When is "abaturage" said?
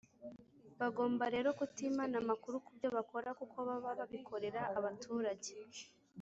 4.77-5.51